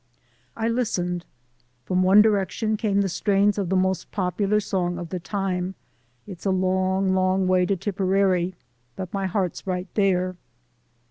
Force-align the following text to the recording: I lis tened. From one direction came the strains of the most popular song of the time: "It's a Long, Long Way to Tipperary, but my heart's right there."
I 0.57 0.67
lis 0.67 0.97
tened. 0.97 1.25
From 1.85 2.01
one 2.01 2.23
direction 2.23 2.75
came 2.75 3.01
the 3.01 3.07
strains 3.07 3.59
of 3.59 3.69
the 3.69 3.75
most 3.75 4.09
popular 4.09 4.59
song 4.59 4.97
of 4.97 5.09
the 5.09 5.19
time: 5.19 5.75
"It's 6.25 6.43
a 6.43 6.49
Long, 6.49 7.13
Long 7.13 7.45
Way 7.45 7.67
to 7.67 7.75
Tipperary, 7.75 8.55
but 8.95 9.13
my 9.13 9.27
heart's 9.27 9.67
right 9.67 9.93
there." 9.93 10.37